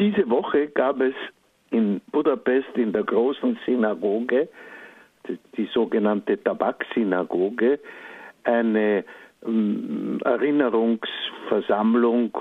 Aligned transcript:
diese 0.00 0.28
Woche 0.28 0.66
gab 0.68 1.00
es 1.00 1.14
in 1.70 2.00
Budapest 2.10 2.68
in 2.74 2.92
der 2.92 3.04
großen 3.04 3.56
Synagoge, 3.64 4.48
die, 5.56 5.68
sogenannte 5.72 6.36
Tabak-Synagoge, 6.42 7.78
eine 8.44 9.04
ähm, 9.46 10.18
Erinnerungsversammlung 10.24 12.36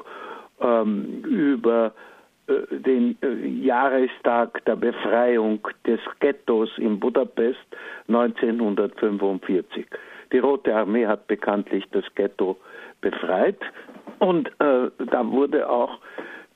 ähm, 0.61 1.23
über 1.25 1.91
äh, 2.47 2.53
den 2.71 3.17
äh, 3.21 3.45
Jahrestag 3.45 4.63
der 4.65 4.77
Befreiung 4.77 5.59
des 5.85 5.99
Ghettos 6.19 6.69
in 6.77 6.99
Budapest 6.99 7.59
1945. 8.07 9.85
Die 10.31 10.39
Rote 10.39 10.75
Armee 10.75 11.05
hat 11.05 11.27
bekanntlich 11.27 11.85
das 11.91 12.05
Ghetto 12.15 12.57
befreit 13.01 13.59
und 14.19 14.47
äh, 14.59 14.89
da 15.11 15.27
wurde 15.27 15.69
auch 15.69 15.99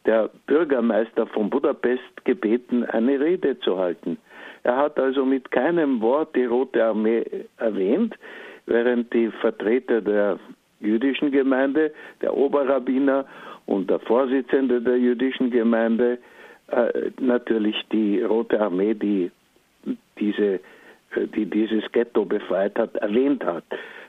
der 0.06 0.30
Bürgermeister 0.48 1.28
von 1.28 1.50
Budapest 1.50 2.26
gebeten, 2.26 2.84
eine 2.86 3.20
Rede 3.20 3.60
zu 3.60 3.78
halten. 3.78 4.18
Er 4.64 4.78
hat 4.78 5.00
also 5.00 5.26
mit 5.26 5.52
keinem 5.52 6.02
Wort 6.02 6.36
die 6.36 6.46
Rote 6.46 6.84
Armee 6.84 7.26
erwähnt, 7.58 8.16
während 8.66 9.14
die 9.14 9.30
Vertreter 9.42 10.02
der 10.02 10.40
jüdischen 10.80 11.32
Gemeinde, 11.32 11.94
der 12.22 12.36
Oberrabbiner 12.36 13.26
und 13.66 13.90
der 13.90 14.00
Vorsitzende 14.00 14.82
der 14.82 14.98
jüdischen 14.98 15.52
Gemeinde 15.52 16.18
äh, 16.68 17.12
natürlich 17.20 17.76
die 17.92 18.22
Rote 18.22 18.60
Armee, 18.60 18.94
die 18.94 19.32
diese 20.20 20.60
äh, 21.16 21.28
die 21.36 21.46
dieses 21.46 21.84
Ghetto 21.92 22.26
befreit 22.26 22.78
hat, 22.78 22.96
erwähnt 22.96 23.44
hat. 23.46 23.64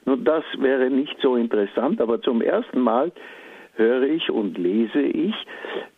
Nun, 0.04 0.24
das 0.24 0.44
wäre 0.58 0.90
nicht 0.90 1.16
so 1.20 1.36
interessant, 1.36 2.00
aber 2.00 2.20
zum 2.20 2.42
ersten 2.42 2.80
Mal 2.80 3.10
höre 3.76 4.02
ich 4.02 4.30
und 4.30 4.58
lese 4.58 5.02
ich, 5.02 5.34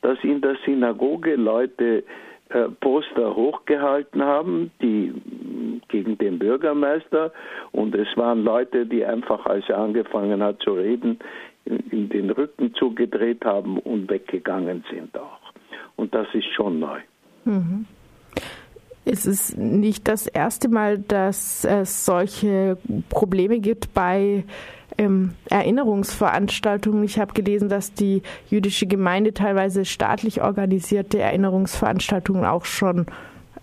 dass 0.02 0.18
in 0.22 0.40
der 0.40 0.56
Synagoge 0.64 1.36
Leute 1.36 2.04
äh, 2.48 2.68
Poster 2.80 3.34
hochgehalten 3.34 4.22
haben, 4.22 4.70
die 4.80 5.12
gegen 5.88 6.18
den 6.18 6.38
Bürgermeister 6.38 7.32
und 7.72 7.94
es 7.94 8.08
waren 8.16 8.44
Leute, 8.44 8.86
die 8.86 9.04
einfach, 9.04 9.46
als 9.46 9.68
er 9.68 9.78
angefangen 9.78 10.42
hat 10.42 10.60
zu 10.62 10.74
reden, 10.74 11.18
in 11.64 12.08
den 12.08 12.30
Rücken 12.30 12.74
zugedreht 12.74 13.44
haben 13.44 13.78
und 13.78 14.08
weggegangen 14.08 14.84
sind 14.90 15.16
auch. 15.18 15.52
Und 15.96 16.14
das 16.14 16.28
ist 16.34 16.46
schon 16.54 16.78
neu. 16.78 17.00
Mhm. 17.44 17.86
Es 19.08 19.24
ist 19.24 19.56
nicht 19.56 20.08
das 20.08 20.26
erste 20.26 20.68
Mal, 20.68 20.98
dass 20.98 21.64
es 21.64 22.04
solche 22.04 22.76
Probleme 23.08 23.60
gibt 23.60 23.94
bei 23.94 24.42
ähm, 24.98 25.34
Erinnerungsveranstaltungen. 25.48 27.04
Ich 27.04 27.20
habe 27.20 27.32
gelesen, 27.32 27.68
dass 27.68 27.94
die 27.94 28.22
jüdische 28.50 28.88
Gemeinde 28.88 29.32
teilweise 29.32 29.84
staatlich 29.84 30.42
organisierte 30.42 31.20
Erinnerungsveranstaltungen 31.20 32.44
auch 32.44 32.64
schon 32.64 33.06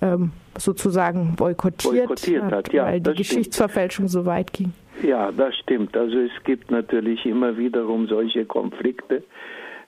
ähm, 0.02 0.32
sozusagen 0.58 1.36
boykottiert, 1.36 2.08
boykottiert 2.08 2.44
hat, 2.44 2.54
hat 2.54 2.74
ja, 2.74 2.86
weil 2.86 3.02
die 3.02 3.14
Geschichtsverfälschung 3.14 4.08
so 4.08 4.26
weit 4.26 4.54
ging. 4.54 4.72
Ja, 5.06 5.30
das 5.34 5.58
stimmt. 5.58 5.98
Also 5.98 6.20
es 6.20 6.44
gibt 6.46 6.72
natürlich 6.72 7.26
immer 7.26 7.58
wiederum 7.58 8.08
solche 8.08 8.46
Konflikte, 8.46 9.24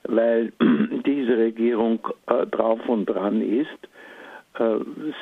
weil 0.06 0.52
diese 1.06 1.38
Regierung 1.38 2.00
äh, 2.26 2.44
drauf 2.44 2.80
und 2.88 3.06
dran 3.06 3.40
ist, 3.40 3.68
äh, 3.70 3.95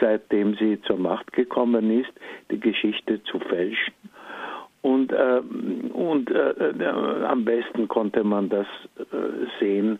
seitdem 0.01 0.55
sie 0.55 0.81
zur 0.83 0.99
Macht 0.99 1.33
gekommen 1.33 1.91
ist, 1.91 2.13
die 2.51 2.61
Geschichte 2.61 3.23
zu 3.25 3.41
fälschen. 3.41 3.93
Und, 4.85 5.13
äh, 5.13 5.41
und 5.95 6.31
äh, 6.31 6.51
äh, 6.51 7.25
am 7.25 7.45
besten 7.47 7.89
konnte 7.89 8.23
man 8.23 8.51
das 8.51 8.67
äh, 8.99 9.03
sehen 9.59 9.99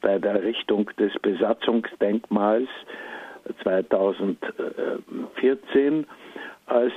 bei 0.00 0.18
der 0.18 0.36
Errichtung 0.36 0.90
des 0.98 1.12
Besatzungsdenkmals 1.20 2.70
2014, 3.62 6.06
als 6.66 6.94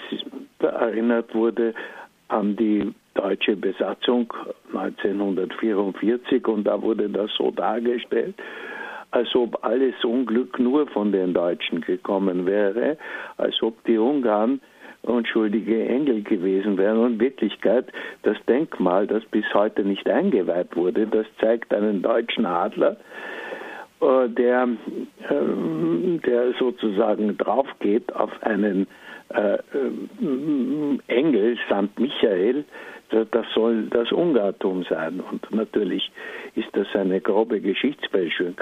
erinnert 0.60 1.36
wurde 1.36 1.74
an 2.30 2.56
die 2.56 2.94
deutsche 3.14 3.58
Besatzung 3.58 4.34
1944 4.74 6.48
und 6.48 6.64
da 6.64 6.82
wurde 6.82 7.10
das 7.10 7.30
so 7.38 7.52
dargestellt, 7.52 8.36
als 9.12 9.34
ob 9.36 9.64
alles 9.64 9.96
Unglück 10.04 10.60
nur 10.60 10.88
von 10.88 11.12
den 11.12 11.34
Deutschen 11.34 11.82
gekommen 11.82 12.46
wäre, 12.46 12.98
als 13.38 13.62
ob 13.62 13.84
die 13.86 13.98
Ungarn 13.98 14.60
unschuldige 15.04 15.88
Engel 15.88 16.22
gewesen 16.22 16.78
wären. 16.78 16.98
Und 16.98 17.14
in 17.14 17.20
Wirklichkeit, 17.20 17.86
das 18.24 18.38
Denkmal, 18.48 19.08
das 19.08 19.24
bis 19.26 19.46
heute 19.54 19.84
nicht 19.84 20.10
eingeweiht 20.10 20.76
wurde, 20.76 21.08
das 21.08 21.26
zeigt 21.40 21.74
einen 21.74 22.02
deutschen 22.02 22.46
Adler, 22.46 22.98
äh, 24.02 24.30
der, 24.30 24.68
äh, 25.30 26.18
der 26.26 26.54
sozusagen 26.60 27.38
draufgeht 27.38 28.14
auf 28.16 28.32
einen 28.44 28.88
äh, 29.30 29.58
Engel, 31.08 31.58
St. 31.68 32.00
Michael, 32.00 32.66
das 33.10 33.46
soll 33.54 33.88
das 33.90 34.12
Ungartum 34.12 34.84
sein. 34.84 35.22
Und 35.22 35.50
natürlich 35.52 36.12
ist 36.56 36.68
das 36.74 36.88
eine 36.94 37.22
grobe 37.22 37.62
Geschichtsfälschung. 37.62 38.56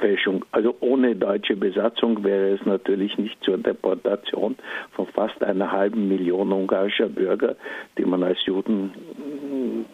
Fälschung. 0.00 0.44
Also 0.52 0.74
ohne 0.80 1.16
deutsche 1.16 1.56
Besatzung 1.56 2.24
wäre 2.24 2.50
es 2.50 2.64
natürlich 2.66 3.18
nicht 3.18 3.42
zur 3.42 3.58
Deportation 3.58 4.56
von 4.92 5.06
fast 5.08 5.42
einer 5.42 5.72
halben 5.72 6.08
Million 6.08 6.52
ungarischer 6.52 7.08
Bürger, 7.08 7.56
die 7.98 8.04
man 8.04 8.22
als 8.22 8.44
Juden 8.46 8.92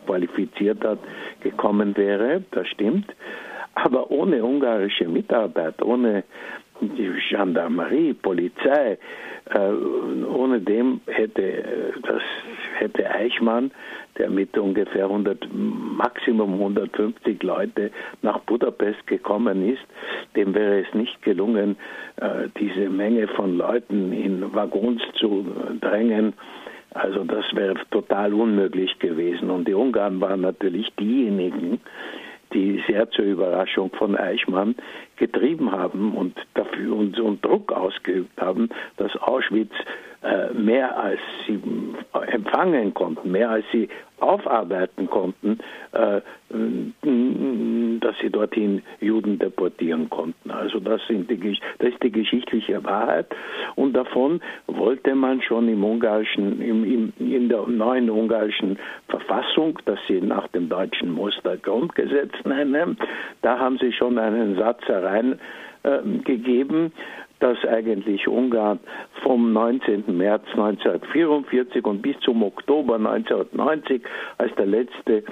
qualifiziert 0.06 0.84
hat, 0.84 0.98
gekommen 1.40 1.96
wäre. 1.96 2.42
Das 2.50 2.66
stimmt. 2.68 3.14
Aber 3.74 4.10
ohne 4.10 4.44
ungarische 4.44 5.06
Mitarbeit, 5.08 5.80
ohne 5.82 6.24
die 6.80 7.10
Gendarmerie, 7.28 8.14
Polizei, 8.14 8.98
äh, 9.50 9.72
ohne 10.24 10.60
dem 10.60 11.00
hätte 11.06 11.92
das 12.02 12.22
hätte 12.78 13.10
Eichmann, 13.10 13.70
der 14.18 14.30
mit 14.30 14.56
ungefähr 14.58 15.04
100, 15.04 15.48
Maximum 15.52 16.54
150 16.54 17.42
Leute 17.42 17.90
nach 18.22 18.40
Budapest 18.40 19.06
gekommen 19.06 19.68
ist, 19.68 19.82
dem 20.36 20.54
wäre 20.54 20.80
es 20.80 20.94
nicht 20.94 21.22
gelungen, 21.22 21.76
äh, 22.16 22.48
diese 22.58 22.88
Menge 22.88 23.28
von 23.28 23.56
Leuten 23.56 24.12
in 24.12 24.54
Waggons 24.54 25.02
zu 25.14 25.46
drängen. 25.80 26.34
Also 26.94 27.24
das 27.24 27.44
wäre 27.54 27.74
total 27.90 28.34
unmöglich 28.34 28.98
gewesen. 28.98 29.50
Und 29.50 29.68
die 29.68 29.74
Ungarn 29.74 30.20
waren 30.20 30.40
natürlich 30.40 30.92
diejenigen, 30.98 31.80
die 32.54 32.82
sehr 32.88 33.10
zur 33.10 33.26
Überraschung 33.26 33.90
von 33.92 34.16
Eichmann 34.16 34.74
getrieben 35.16 35.70
haben 35.72 36.14
und 36.14 36.34
dafür 36.54 36.96
und, 36.96 37.18
und 37.20 37.44
Druck 37.44 37.72
ausgeübt 37.72 38.40
haben, 38.40 38.70
dass 38.96 39.14
Auschwitz 39.16 39.72
mehr 40.52 40.98
als 40.98 41.20
sie 41.46 41.60
empfangen 42.26 42.92
konnten, 42.92 43.30
mehr 43.30 43.50
als 43.50 43.64
sie 43.72 43.88
aufarbeiten 44.20 45.08
konnten, 45.08 45.58
äh, 45.92 46.20
dass 48.00 48.18
sie 48.20 48.30
dorthin 48.30 48.82
Juden 49.00 49.38
deportieren 49.38 50.10
konnten. 50.10 50.50
Also 50.50 50.80
das, 50.80 51.00
die, 51.08 51.58
das 51.78 51.90
ist 51.90 52.02
die 52.02 52.10
geschichtliche 52.10 52.82
Wahrheit. 52.84 53.26
Und 53.76 53.94
davon 53.94 54.40
wollte 54.66 55.14
man 55.14 55.40
schon 55.42 55.68
im 55.68 55.84
ungarischen, 55.84 56.60
im, 56.60 56.84
im, 56.84 57.12
in 57.18 57.48
der 57.48 57.66
neuen 57.66 58.10
ungarischen 58.10 58.78
Verfassung, 59.08 59.78
das 59.84 59.98
sie 60.08 60.20
nach 60.20 60.48
dem 60.48 60.68
deutschen 60.68 61.12
Muster 61.12 61.56
Grundgesetz 61.56 62.32
nennen, 62.44 62.98
da 63.42 63.58
haben 63.58 63.78
sie 63.78 63.92
schon 63.92 64.18
einen 64.18 64.56
Satz 64.56 64.82
hereingegeben, 64.86 66.86
äh, 66.86 66.90
dass 67.40 67.58
eigentlich 67.64 68.26
Ungarn 68.28 68.80
vom 69.22 69.52
19. 69.52 70.04
März 70.16 70.44
1944 70.52 71.84
und 71.84 72.02
bis 72.02 72.18
zum 72.20 72.42
Oktober 72.42 72.96
1990, 72.96 74.02
als 74.38 74.54
der 74.56 74.66
letzte 74.66 75.24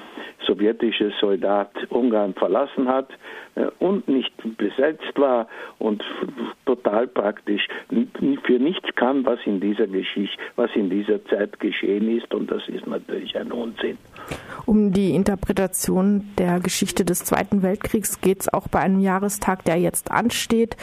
sowjetische 0.46 1.12
Soldat 1.20 1.70
Ungarn 1.90 2.34
verlassen 2.34 2.88
hat 2.88 3.08
äh, 3.54 3.66
und 3.78 4.08
nicht 4.08 4.32
besetzt 4.56 5.12
war 5.16 5.48
und 5.78 6.02
total 6.64 7.06
praktisch 7.08 7.66
für 8.44 8.58
nichts 8.58 8.88
kann, 8.94 9.24
was 9.24 9.38
in 9.44 9.60
dieser 9.60 9.86
Geschichte, 9.86 10.40
was 10.56 10.70
in 10.74 10.90
dieser 10.90 11.24
Zeit 11.26 11.58
geschehen 11.60 12.16
ist 12.16 12.32
und 12.34 12.50
das 12.50 12.68
ist 12.68 12.86
natürlich 12.86 13.36
ein 13.36 13.50
Unsinn. 13.52 13.98
Um 14.66 14.92
die 14.92 15.14
Interpretation 15.14 16.24
der 16.38 16.60
Geschichte 16.60 17.04
des 17.04 17.24
Zweiten 17.24 17.62
Weltkriegs 17.62 18.20
geht 18.20 18.40
es 18.40 18.52
auch 18.52 18.68
bei 18.68 18.80
einem 18.80 19.00
Jahrestag, 19.00 19.64
der 19.64 19.76
jetzt 19.76 20.10
ansteht. 20.10 20.76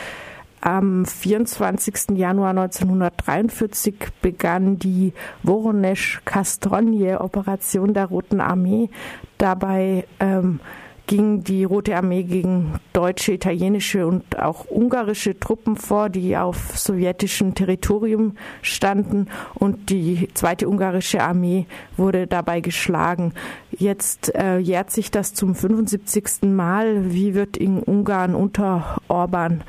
Am 0.66 1.06
24. 1.06 2.16
Januar 2.16 2.52
1943 2.52 3.96
begann 4.22 4.80
die 4.80 5.12
Woronesch-Kastronje-Operation 5.44 7.94
der 7.94 8.06
Roten 8.06 8.40
Armee. 8.40 8.90
Dabei 9.38 10.06
ähm, 10.22 10.62
ging 11.06 11.44
die 11.44 11.66
Rote 11.66 11.98
Armee 11.98 12.24
gegen 12.24 12.76
deutsche, 12.94 13.34
italienische 13.34 14.08
und 14.08 14.40
auch 14.40 14.66
ungarische 14.70 15.38
Truppen 15.38 15.76
vor, 15.76 16.08
die 16.08 16.38
auf 16.38 16.78
sowjetischem 16.78 17.56
Territorium 17.56 18.38
standen 18.62 19.28
und 19.56 19.90
die 19.90 20.30
zweite 20.34 20.70
ungarische 20.70 21.22
Armee 21.22 21.66
wurde 21.98 22.26
dabei 22.26 22.62
geschlagen. 22.62 23.34
Jetzt 23.70 24.34
äh, 24.34 24.60
jährt 24.60 24.92
sich 24.92 25.12
das 25.12 25.34
zum 25.34 25.56
75. 25.56 26.44
Mal. 26.44 27.14
Wie 27.14 27.34
wird 27.34 27.58
in 27.58 27.80
Ungarn 27.80 28.34
unter 28.34 29.02
Orban 29.10 29.66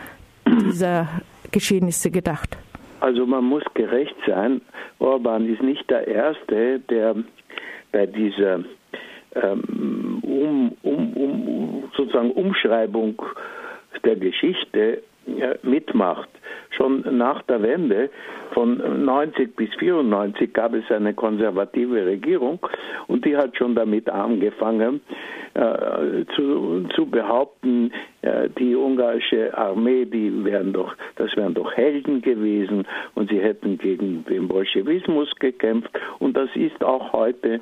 dieser 0.59 1.09
Geschehnisse 1.51 2.11
gedacht? 2.11 2.57
Also 3.01 3.27
man 3.27 3.45
muss 3.45 3.63
gerecht 3.75 4.17
sein. 4.27 4.61
Orban 4.99 5.47
ist 5.53 5.63
nicht 5.63 5.89
der 5.91 6.07
Erste, 6.07 6.81
der 6.91 7.17
bei 7.93 8.07
dieser 8.07 8.61
ähm, 9.35 10.21
um, 10.23 10.77
um, 10.83 11.13
um, 11.13 11.85
sozusagen 11.97 12.31
Umschreibung 12.31 13.21
der 14.05 14.17
Geschichte 14.17 15.03
mitmacht. 15.63 16.29
Schon 16.71 17.05
nach 17.17 17.43
der 17.43 17.63
Wende 17.63 18.11
von 18.53 19.05
90 19.05 19.55
bis 19.57 19.73
94 19.77 20.53
gab 20.53 20.75
es 20.75 20.91
eine 20.91 21.15
konservative 21.15 22.05
Regierung 22.05 22.59
und 23.07 23.25
die 23.25 23.37
hat 23.37 23.57
schon 23.57 23.75
damit 23.75 24.09
angefangen 24.09 25.01
äh, 25.55 26.25
zu, 26.35 26.85
zu 26.95 27.07
behaupten, 27.07 27.93
äh, 28.23 28.49
die 28.59 28.75
ungarische 28.75 29.57
Armee, 29.57 30.05
die 30.05 30.45
wären 30.45 30.73
doch, 30.73 30.95
das 31.17 31.37
wären 31.37 31.55
doch 31.55 31.73
Helden 31.73 32.23
gewesen 32.23 32.87
und 33.15 33.31
sie 33.31 33.41
hätten 33.41 33.79
gegen 33.79 34.25
den 34.25 34.49
Bolschewismus 34.49 35.33
gekämpft 35.37 35.91
und 36.19 36.37
das 36.37 36.49
ist 36.55 36.83
auch 36.83 37.13
heute 37.13 37.61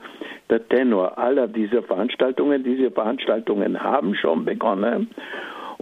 der 0.48 0.66
Tenor 0.68 1.18
aller 1.18 1.48
dieser 1.48 1.82
Veranstaltungen. 1.82 2.64
Diese 2.64 2.90
Veranstaltungen 2.90 3.82
haben 3.82 4.14
schon 4.14 4.44
begonnen 4.44 5.08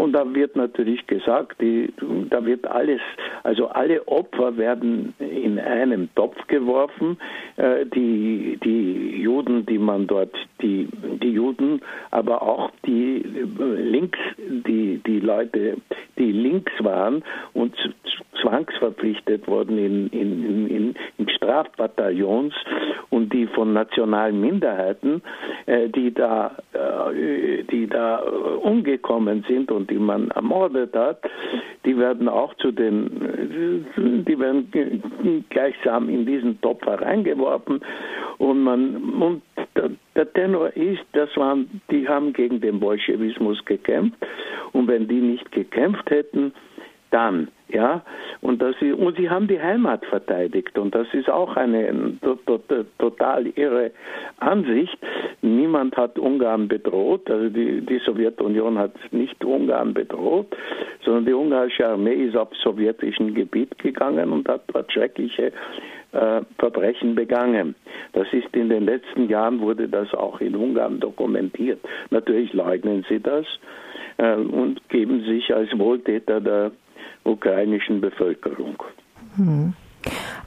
und 0.00 0.14
da 0.14 0.34
wird 0.34 0.56
natürlich 0.56 1.06
gesagt, 1.06 1.60
die, 1.60 1.92
da 2.30 2.42
wird 2.46 2.66
alles, 2.66 3.02
also 3.42 3.66
alle 3.68 4.08
Opfer 4.08 4.56
werden 4.56 5.12
in 5.18 5.58
einen 5.58 6.08
Topf 6.14 6.38
geworfen. 6.46 7.18
Äh, 7.58 7.84
die, 7.84 8.58
die 8.64 9.20
Juden, 9.20 9.66
die 9.66 9.76
man 9.76 10.06
dort, 10.06 10.34
die, 10.62 10.88
die 11.22 11.32
Juden, 11.32 11.82
aber 12.12 12.40
auch 12.40 12.70
die 12.86 13.22
links, 13.58 14.18
die, 14.38 15.02
die 15.06 15.20
Leute, 15.20 15.76
die 16.16 16.32
links 16.32 16.72
waren 16.78 17.22
und 17.52 17.76
zwangsverpflichtet 18.40 19.46
wurden 19.48 19.76
in, 19.76 20.08
in, 20.08 20.66
in 21.18 21.19
Strafbataillons 21.40 22.52
und 23.08 23.32
die 23.32 23.46
von 23.46 23.72
nationalen 23.72 24.40
Minderheiten, 24.40 25.22
äh, 25.66 25.88
die 25.88 26.12
da, 26.12 26.56
äh, 26.72 27.62
die 27.64 27.86
da 27.86 28.18
umgekommen 28.62 29.44
sind 29.48 29.72
und 29.72 29.90
die 29.90 29.98
man 29.98 30.30
ermordet 30.30 30.94
hat, 30.94 31.20
die 31.86 31.96
werden 31.96 32.28
auch 32.28 32.52
zu 32.54 32.72
den, 32.72 33.86
die 33.96 34.38
werden 34.38 35.44
gleichsam 35.48 36.08
in 36.10 36.26
diesen 36.26 36.60
Topf 36.60 36.84
hereingeworfen 36.84 37.80
und 38.38 38.62
man, 38.62 38.96
und 39.20 39.42
der 40.14 40.32
Tenor 40.34 40.76
ist, 40.76 41.02
das 41.12 41.34
waren, 41.36 41.80
die 41.90 42.06
haben 42.06 42.32
gegen 42.32 42.60
den 42.60 42.80
Bolschewismus 42.80 43.64
gekämpft 43.64 44.18
und 44.72 44.88
wenn 44.88 45.08
die 45.08 45.20
nicht 45.20 45.50
gekämpft 45.52 46.10
hätten, 46.10 46.52
dann, 47.10 47.48
ja, 47.68 48.02
und, 48.40 48.60
das 48.62 48.74
ist, 48.80 48.94
und 48.94 49.16
sie 49.16 49.30
haben 49.30 49.46
die 49.46 49.60
Heimat 49.60 50.04
verteidigt 50.06 50.78
und 50.78 50.94
das 50.94 51.06
ist 51.12 51.28
auch 51.28 51.56
eine 51.56 52.18
to, 52.20 52.36
to, 52.46 52.60
total 52.98 53.46
irre 53.46 53.92
Ansicht. 54.38 54.96
Niemand 55.42 55.96
hat 55.96 56.18
Ungarn 56.18 56.68
bedroht, 56.68 57.30
also 57.30 57.48
die, 57.48 57.80
die 57.80 57.98
Sowjetunion 57.98 58.78
hat 58.78 58.92
nicht 59.12 59.44
Ungarn 59.44 59.94
bedroht, 59.94 60.56
sondern 61.04 61.26
die 61.26 61.32
ungarische 61.32 61.86
Armee 61.86 62.14
ist 62.14 62.36
auf 62.36 62.48
sowjetischem 62.62 63.34
Gebiet 63.34 63.78
gegangen 63.78 64.32
und 64.32 64.48
hat 64.48 64.62
dort 64.72 64.92
schreckliche 64.92 65.52
äh, 66.12 66.40
Verbrechen 66.58 67.14
begangen. 67.14 67.74
Das 68.12 68.26
ist 68.32 68.54
in 68.56 68.68
den 68.68 68.84
letzten 68.84 69.28
Jahren 69.28 69.60
wurde 69.60 69.88
das 69.88 70.12
auch 70.14 70.40
in 70.40 70.56
Ungarn 70.56 71.00
dokumentiert. 71.00 71.80
Natürlich 72.10 72.52
leugnen 72.52 73.04
sie 73.08 73.20
das 73.20 73.46
äh, 74.16 74.34
und 74.34 74.88
geben 74.88 75.24
sich 75.24 75.54
als 75.54 75.76
Wohltäter 75.78 76.40
der 76.40 76.72
ukrainischen 77.24 78.00
Bevölkerung. 78.00 78.82
Hm. 79.36 79.74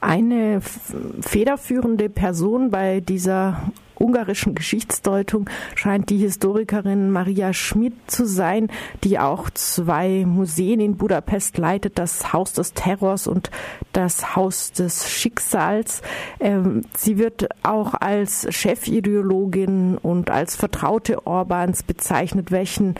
Eine 0.00 0.60
federführende 0.60 2.08
Person 2.08 2.70
bei 2.70 3.00
dieser 3.00 3.72
ungarischen 3.94 4.54
Geschichtsdeutung 4.54 5.48
scheint 5.74 6.10
die 6.10 6.18
Historikerin 6.18 7.10
Maria 7.10 7.52
Schmidt 7.52 7.94
zu 8.06 8.26
sein, 8.26 8.68
die 9.04 9.18
auch 9.18 9.50
zwei 9.50 10.24
Museen 10.26 10.80
in 10.80 10.96
Budapest 10.96 11.58
leitet, 11.58 11.98
das 11.98 12.32
Haus 12.32 12.52
des 12.52 12.74
Terrors 12.74 13.26
und 13.26 13.50
das 13.92 14.34
Haus 14.34 14.72
des 14.72 15.10
Schicksals. 15.10 16.02
Ähm, 16.40 16.82
sie 16.96 17.18
wird 17.18 17.48
auch 17.62 17.94
als 17.94 18.48
Chefideologin 18.50 19.96
und 19.96 20.30
als 20.30 20.56
Vertraute 20.56 21.26
Orbans 21.26 21.84
bezeichnet. 21.84 22.50
Welchen 22.50 22.96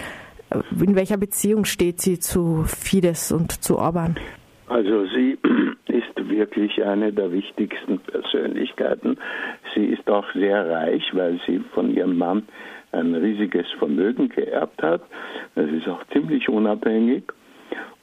in 0.81 0.97
welcher 0.97 1.17
Beziehung 1.17 1.65
steht 1.65 2.01
sie 2.01 2.19
zu 2.19 2.65
Fidesz 2.65 3.33
und 3.33 3.53
zu 3.63 3.79
Orban? 3.79 4.17
Also 4.69 5.07
sie 5.07 5.39
ist 5.89 6.29
wirklich 6.29 6.83
eine 6.83 7.13
der 7.13 7.33
wichtigsten 7.33 7.99
Persönlichkeiten. 7.99 9.19
Sie 9.75 9.85
ist 9.87 10.09
auch 10.09 10.27
sehr 10.35 10.69
reich, 10.69 11.03
weil 11.13 11.41
sie 11.47 11.61
von 11.75 11.95
ihrem 11.95 12.17
Mann 12.17 12.45
ein 12.93 13.15
riesiges 13.15 13.67
Vermögen 13.79 14.29
geerbt 14.29 14.83
hat. 14.83 15.03
Es 15.55 15.71
ist 15.71 15.89
auch 15.89 16.05
ziemlich 16.13 16.49
unabhängig. 16.49 17.25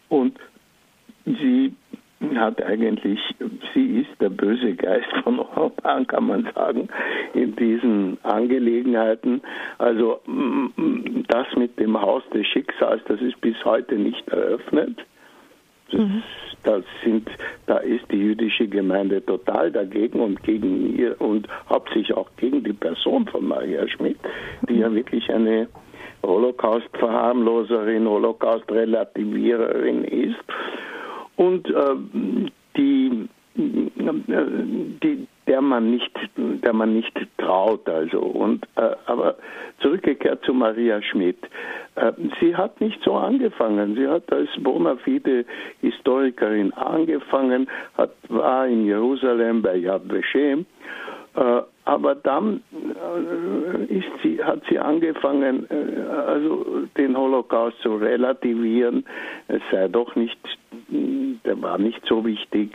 Und 0.09 0.37
sie 1.25 1.73
hat 2.35 2.63
eigentlich, 2.63 3.19
sie 3.73 4.01
ist 4.01 4.21
der 4.21 4.29
böse 4.29 4.73
Geist 4.75 5.11
von 5.23 5.39
Orban, 5.39 6.05
kann 6.07 6.27
man 6.27 6.47
sagen, 6.55 6.87
in 7.33 7.55
diesen 7.55 8.17
Angelegenheiten. 8.23 9.41
Also 9.77 10.21
das 11.27 11.47
mit 11.55 11.79
dem 11.79 11.99
Haus 11.99 12.23
des 12.33 12.45
Schicksals, 12.47 13.01
das 13.07 13.21
ist 13.21 13.39
bis 13.41 13.55
heute 13.65 13.95
nicht 13.95 14.27
eröffnet. 14.29 14.97
Mhm. 15.91 16.23
Das 16.63 16.83
sind, 17.03 17.27
da 17.65 17.77
ist 17.77 18.05
die 18.11 18.17
jüdische 18.17 18.67
Gemeinde 18.67 19.25
total 19.25 19.71
dagegen 19.71 20.19
und 20.19 20.43
gegen 20.43 20.95
ihr 20.95 21.19
und 21.19 21.47
hauptsächlich 21.69 22.13
auch 22.15 22.29
gegen 22.37 22.63
die 22.63 22.73
Person 22.73 23.25
von 23.25 23.47
Maria 23.47 23.87
Schmidt, 23.87 24.17
die 24.69 24.75
ja 24.75 24.93
wirklich 24.93 25.27
eine 25.33 25.67
Holocaust-Verharmloserin, 26.23 28.07
Holocaust-Relativiererin 28.07 30.03
ist 30.03 30.37
und 31.41 31.67
äh, 31.69 31.95
die, 32.77 33.27
die, 33.55 35.27
der 35.47 35.61
man 35.61 35.89
nicht, 35.89 36.11
der 36.37 36.73
man 36.73 36.93
nicht 36.93 37.13
traut, 37.37 37.89
also 37.89 38.19
und 38.19 38.65
äh, 38.75 38.91
aber 39.07 39.35
zurückgekehrt 39.79 40.45
zu 40.45 40.53
Maria 40.53 41.01
Schmidt. 41.01 41.39
Äh, 41.95 42.11
sie 42.39 42.55
hat 42.55 42.79
nicht 42.79 43.01
so 43.03 43.15
angefangen. 43.15 43.95
Sie 43.95 44.07
hat 44.07 44.31
als 44.31 44.49
bona 44.59 44.95
fide 44.97 45.45
Historikerin 45.81 46.71
angefangen, 46.73 47.67
hat 47.97 48.11
war 48.29 48.67
in 48.67 48.85
Jerusalem 48.85 49.63
bei 49.63 49.77
Yad 49.77 50.03
Vashem 50.09 50.67
äh, 51.35 51.61
aber 51.85 52.15
dann 52.15 52.61
äh, 52.73 54.01
sie, 54.23 54.43
hat 54.43 54.61
sie 54.69 54.79
angefangen, 54.79 55.67
äh, 55.69 56.01
also 56.09 56.85
den 56.97 57.17
Holocaust 57.17 57.77
zu 57.81 57.95
relativieren. 57.95 59.05
Es 59.47 59.61
sei 59.71 59.87
doch 59.87 60.15
nicht, 60.15 60.37
der 60.89 61.61
war 61.61 61.77
nicht 61.77 62.01
so 62.05 62.25
wichtig, 62.25 62.71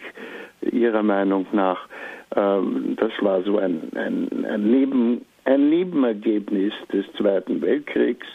ihrer 0.61 1.03
Meinung 1.03 1.47
nach. 1.53 1.89
Ähm, 2.35 2.97
das 2.97 3.13
war 3.21 3.43
so 3.43 3.59
ein, 3.59 3.91
ein, 3.95 4.45
ein, 4.45 4.71
Neben, 4.71 5.25
ein 5.45 5.69
Nebenergebnis 5.71 6.73
des 6.93 7.05
Zweiten 7.17 7.61
Weltkriegs, 7.63 8.27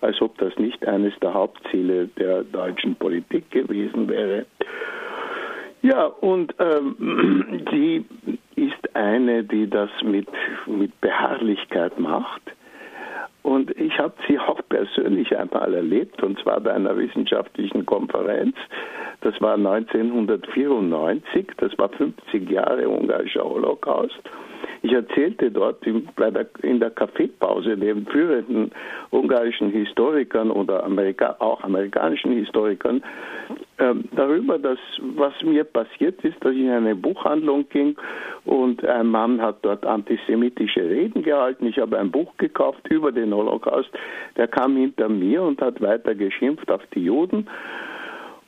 als 0.00 0.20
ob 0.22 0.38
das 0.38 0.56
nicht 0.58 0.86
eines 0.86 1.12
der 1.20 1.34
Hauptziele 1.34 2.08
der 2.18 2.44
deutschen 2.44 2.94
Politik 2.96 3.50
gewesen 3.50 4.08
wäre. 4.08 4.46
Ja, 5.82 6.06
und 6.06 6.54
ähm, 6.58 7.66
die 7.72 8.04
eine, 8.94 9.44
die 9.44 9.68
das 9.68 9.90
mit, 10.02 10.28
mit 10.66 11.00
Beharrlichkeit 11.00 11.98
macht. 11.98 12.42
Und 13.42 13.70
ich 13.78 13.98
habe 13.98 14.14
sie 14.26 14.38
auch 14.38 14.60
persönlich 14.70 15.36
einmal 15.36 15.74
erlebt, 15.74 16.22
und 16.22 16.38
zwar 16.40 16.60
bei 16.60 16.72
einer 16.72 16.96
wissenschaftlichen 16.96 17.84
Konferenz. 17.84 18.56
Das 19.20 19.38
war 19.42 19.54
1994, 19.54 21.48
das 21.58 21.76
war 21.76 21.90
50 21.90 22.50
Jahre 22.50 22.88
ungarischer 22.88 23.44
Holocaust. 23.44 24.18
Ich 24.84 24.92
erzählte 24.92 25.50
dort 25.50 25.82
in, 25.86 26.06
der 26.78 26.90
Kaffeepause 26.90 27.74
den 27.74 28.04
führenden 28.04 28.70
ungarischen 29.12 29.70
Historikern 29.70 30.50
oder 30.50 30.84
Amerika, 30.84 31.36
auch 31.38 31.64
amerikanischen 31.64 32.32
Historikern 32.32 33.02
äh, 33.78 33.94
darüber, 34.14 34.58
dass 34.58 34.78
was 35.16 35.32
mir 35.42 35.64
passiert 35.64 36.22
ist, 36.22 36.36
dass 36.44 36.52
ich 36.52 36.60
in 36.60 36.70
eine 36.70 36.94
Buchhandlung 36.94 37.66
ging 37.70 37.96
und 38.44 38.84
ein 38.84 39.06
Mann 39.06 39.40
hat 39.40 39.56
dort 39.62 39.86
antisemitische 39.86 40.82
Reden 40.82 41.22
gehalten. 41.22 41.66
Ich 41.66 41.78
habe 41.78 41.98
ein 41.98 42.10
Buch 42.10 42.36
gekauft 42.36 42.86
über 42.90 43.10
den 43.10 43.32
Holocaust. 43.32 43.88
Der 44.36 44.48
kam 44.48 44.76
hinter 44.76 45.08
mir 45.08 45.44
und 45.44 45.62
hat 45.62 45.80
weiter 45.80 46.14
geschimpft 46.14 46.70
auf 46.70 46.82
die 46.94 47.04
Juden. 47.04 47.48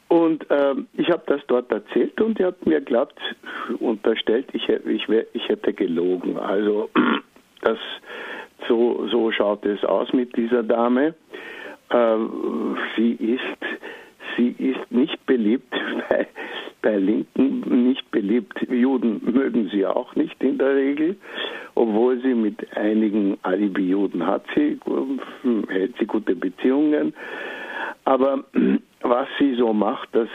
Und 0.09 0.47
ähm, 0.51 0.87
ich 0.97 1.11
habe 1.11 1.23
das 1.27 1.41
dort 1.49 1.71
erzählt 1.73 2.21
und 2.21 2.39
er 2.39 2.49
hat 2.49 2.65
mir 2.65 2.81
glaubt, 2.81 3.19
unterstellt, 3.81 4.47
ich, 4.53 4.69
ich, 4.69 5.09
ich 5.09 5.49
hätte 5.49 5.73
gelogen. 5.73 6.39
Also 6.39 6.91
das 7.63 7.79
so, 8.69 9.07
so 9.11 9.33
schaut 9.33 9.65
es 9.67 9.85
aus 9.85 10.13
mit 10.13 10.37
dieser 10.37 10.63
Dame. 10.63 11.15
Äh, 11.91 12.17
sie 12.97 13.13
ist, 13.13 13.43
sie 14.37 14.55
ist 14.59 14.91
nicht 14.91 15.25
beliebt 15.27 15.73
bei, 16.09 16.27
bei 16.83 16.97
Linken, 16.97 17.89
nicht 17.89 18.09
beliebt. 18.13 18.61
Juden 18.71 19.21
mögen 19.25 19.69
sie 19.73 19.85
auch 19.87 20.15
nicht 20.15 20.41
in 20.41 20.59
der 20.59 20.77
Regel, 20.77 21.17
obwohl 21.75 22.21
sie 22.23 22.35
mit 22.35 22.77
einigen 22.77 23.39
Alibi-Juden 23.43 24.25
hat 24.25 24.45
sie, 24.55 24.79
hält 25.69 25.95
sie 25.99 26.07
gute 26.07 26.37
Beziehungen. 26.37 27.13
Aber 28.05 28.45
was 29.09 29.29
sie 29.39 29.55
so 29.55 29.73
macht, 29.73 30.09
dass, 30.15 30.29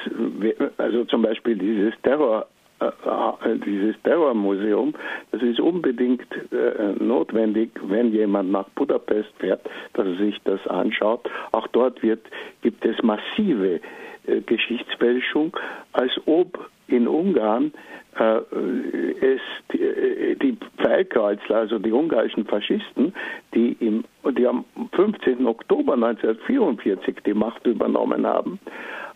also 0.78 1.06
zum 1.06 1.22
Beispiel 1.22 1.56
dieses 1.56 1.94
Terror 2.04 2.48
äh, 2.82 3.58
dieses 3.64 3.96
Terrormuseum, 4.02 4.96
das 5.32 5.44
ist 5.44 5.60
unbedingt 5.60 6.26
äh, 6.52 6.94
notwendig, 6.98 7.70
wenn 7.84 8.12
jemand 8.12 8.52
nach 8.52 8.68
Budapest 8.70 9.30
fährt, 9.38 9.62
dass 9.94 10.08
er 10.08 10.16
sich 10.16 10.42
das 10.46 10.66
anschaut. 10.68 11.30
Auch 11.52 11.68
dort 11.68 12.02
wird, 12.02 12.22
gibt 12.64 12.84
es 12.84 12.96
massive 13.04 13.82
äh, 14.26 14.42
Geschichtsfälschung, 14.42 15.56
als 15.94 16.12
ob 16.26 16.72
in 16.92 17.08
Ungarn 17.08 17.74
äh, 18.20 18.42
es 19.22 19.42
die, 19.72 19.82
äh, 19.82 20.36
die 20.36 20.58
Pfeilkreuzler, 20.78 21.58
also 21.58 21.80
die 21.80 21.92
ungarischen 21.92 22.46
Faschisten, 22.46 23.14
die, 23.54 23.78
im, 23.80 24.04
die 24.38 24.46
am 24.46 24.66
15. 24.94 25.46
Oktober 25.46 25.94
1944 25.94 27.18
die 27.26 27.34
Macht 27.34 27.66
übernommen 27.66 28.26
haben, 28.26 28.60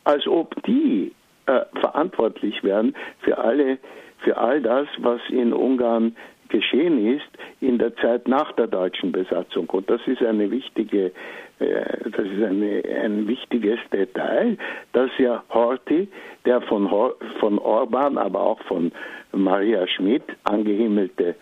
als 0.04 0.26
ob 0.28 0.56
die 0.64 1.12
äh, 1.48 1.62
verantwortlich 1.80 2.64
werden 2.64 2.96
für 3.20 3.38
alle, 3.38 3.78
für 4.20 4.38
all 4.38 4.62
das, 4.62 4.88
was 5.00 5.20
in 5.30 5.54
Ungarn 5.54 6.16
geschehen 6.50 7.06
ist 7.06 7.28
in 7.60 7.78
der 7.80 7.96
Zeit 7.98 8.28
nach 8.28 8.52
der 8.54 8.68
deutschen 8.68 9.12
Besatzung. 9.12 9.70
Und 9.70 9.90
das 9.90 10.02
ist 10.06 10.22
eine 10.22 10.52
wichtige, 10.52 11.12
das 11.60 12.26
ist 12.26 12.44
eine, 12.44 12.84
ein 13.04 13.28
wichtiges 13.28 13.80
Detail, 13.92 14.58
dass 14.94 15.10
ja 15.18 15.44
Horthy, 15.50 16.08
der 16.46 16.62
von, 16.62 16.92
Hor 16.92 17.16
von 17.40 17.60
Orban, 17.60 18.18
aber 18.18 18.42
auch 18.42 18.62
von 18.64 18.92
Maria 19.32 19.88
Schmidt 19.88 20.24
angehimmelte 20.44 21.36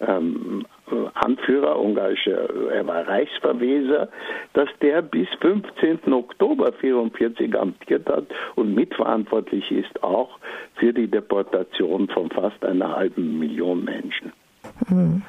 ähm, 0.00 0.64
Anführer, 1.14 1.78
ungarischer, 1.78 2.70
er 2.72 2.86
war 2.86 3.06
Reichsverweser, 3.06 4.08
dass 4.54 4.68
der 4.80 5.02
bis 5.02 5.28
15. 5.40 6.12
Oktober 6.12 6.66
1944 6.66 7.58
amtiert 7.58 8.08
hat 8.08 8.24
und 8.54 8.74
mitverantwortlich 8.74 9.70
ist 9.70 10.02
auch 10.02 10.38
für 10.76 10.94
die 10.94 11.08
Deportation 11.08 12.08
von 12.08 12.30
fast 12.30 12.64
einer 12.64 12.96
halben 12.96 13.38
Million 13.38 13.84
Menschen. 13.84 14.32
Hm. 14.86 15.22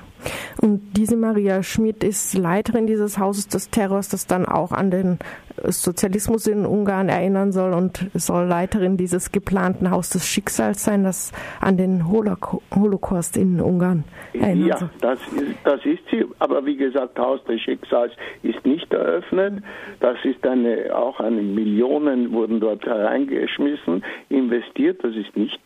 Und 0.62 0.82
diese 0.98 1.16
Maria 1.16 1.64
Schmidt 1.64 2.04
ist 2.04 2.38
Leiterin 2.38 2.88
dieses 2.88 3.18
Hauses 3.18 3.48
des 3.48 3.70
Terrors, 3.70 4.10
das 4.10 4.28
dann 4.28 4.46
auch 4.46 4.72
an 4.72 4.92
den 4.92 5.20
Sozialismus 5.64 6.48
in 6.48 6.66
Ungarn 6.66 7.10
erinnern 7.10 7.52
soll 7.52 7.74
und 7.74 8.10
soll 8.14 8.46
Leiterin 8.46 8.98
dieses 8.98 9.32
geplanten 9.32 9.92
Haus 9.92 10.10
des 10.10 10.26
Schicksals 10.28 10.84
sein, 10.84 11.04
das 11.04 11.32
an 11.60 11.78
den 11.78 12.10
Holocaust 12.10 13.38
in 13.38 13.60
Ungarn 13.60 14.04
erinnert. 14.34 14.82
Ja, 14.82 14.90
das 15.02 15.20
ist, 15.20 15.58
das 15.64 15.86
ist 15.86 16.04
sie. 16.12 16.26
Aber 16.40 16.66
wie 16.66 16.76
gesagt, 16.76 17.18
Haus 17.20 17.44
des 17.46 17.62
Schicksals 17.62 18.14
ist 18.44 18.66
nicht 18.66 18.92
eröffnet. 18.94 19.64
Das 20.00 20.18
ist 20.24 20.46
eine, 20.46 20.96
auch 20.96 21.20
eine 21.20 21.42
Millionen 21.42 22.32
wurden 22.32 22.60
dort 22.60 22.86
hereingeschmissen, 22.86 24.04
investiert. 24.30 25.04
Das 25.04 25.16
ist 25.16 25.36
nicht 25.36 25.60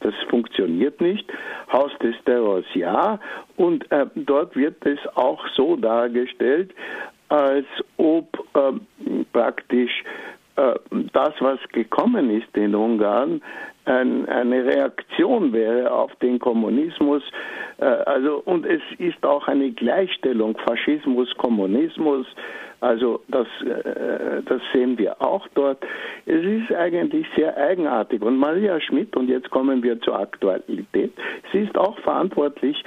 das 0.00 0.14
funktioniert 0.28 1.00
nicht. 1.00 1.30
Haus 1.72 1.92
des 2.02 2.14
Terrors 2.24 2.64
ja. 2.74 3.18
Und 3.56 3.90
äh, 3.90 4.06
dort 4.14 4.56
wird 4.56 4.84
es 4.86 4.98
auch 5.14 5.46
so 5.54 5.76
dargestellt, 5.76 6.74
als 7.28 7.66
ob 7.96 8.38
äh, 8.54 8.72
praktisch 9.32 10.04
das, 11.12 11.34
was 11.40 11.58
gekommen 11.72 12.30
ist 12.30 12.56
in 12.56 12.74
Ungarn, 12.74 13.42
ein, 13.86 14.28
eine 14.28 14.64
Reaktion 14.64 15.52
wäre 15.52 15.90
auf 15.90 16.14
den 16.16 16.38
Kommunismus. 16.38 17.22
Äh, 17.78 17.84
also, 17.84 18.42
und 18.44 18.66
es 18.66 18.82
ist 18.98 19.24
auch 19.24 19.48
eine 19.48 19.70
Gleichstellung 19.70 20.56
Faschismus, 20.66 21.34
Kommunismus. 21.36 22.26
Also 22.80 23.22
das, 23.28 23.46
äh, 23.62 24.42
das 24.44 24.60
sehen 24.72 24.98
wir 24.98 25.20
auch 25.22 25.46
dort. 25.54 25.78
Es 26.26 26.44
ist 26.44 26.72
eigentlich 26.72 27.26
sehr 27.34 27.56
eigenartig. 27.56 28.20
Und 28.22 28.36
Maria 28.36 28.80
Schmidt, 28.80 29.16
und 29.16 29.28
jetzt 29.28 29.50
kommen 29.50 29.82
wir 29.82 30.00
zur 30.02 30.18
Aktualität, 30.18 31.12
sie 31.52 31.60
ist 31.60 31.76
auch 31.78 31.98
verantwortlich 32.00 32.82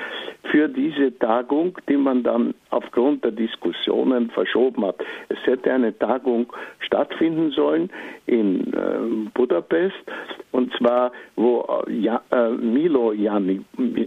für 0.52 0.68
diese 0.68 1.18
Tagung, 1.18 1.78
die 1.90 1.98
man 1.98 2.24
dann 2.24 2.54
aufgrund 2.70 3.24
der 3.24 3.32
Diskussionen 3.32 4.30
verschoben 4.30 4.86
hat. 4.86 4.98
Es 5.30 5.38
hätte 5.46 5.74
eine 5.74 5.98
Tagung 5.98 6.54
stattfinden 6.80 7.52
sollen 7.52 7.90
in 8.28 8.74
äh, 8.74 9.30
Budapest, 9.34 9.96
und 10.52 10.74
zwar 10.78 11.12
wo 11.36 11.84
äh, 11.88 11.94
ja, 11.94 12.22
äh, 12.32 12.50
Milo 12.50 13.14